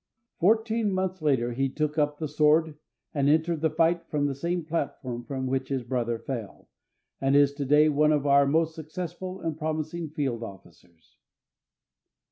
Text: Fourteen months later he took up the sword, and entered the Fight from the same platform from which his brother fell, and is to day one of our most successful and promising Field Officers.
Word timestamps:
Fourteen 0.39 0.91
months 0.91 1.21
later 1.21 1.51
he 1.51 1.69
took 1.69 1.95
up 1.99 2.17
the 2.17 2.27
sword, 2.27 2.73
and 3.13 3.29
entered 3.29 3.61
the 3.61 3.69
Fight 3.69 4.07
from 4.09 4.25
the 4.25 4.33
same 4.33 4.65
platform 4.65 5.23
from 5.23 5.45
which 5.45 5.69
his 5.69 5.83
brother 5.83 6.17
fell, 6.17 6.67
and 7.21 7.35
is 7.35 7.53
to 7.53 7.65
day 7.65 7.87
one 7.87 8.11
of 8.11 8.25
our 8.25 8.47
most 8.47 8.73
successful 8.73 9.41
and 9.41 9.59
promising 9.59 10.09
Field 10.09 10.41
Officers. 10.41 11.17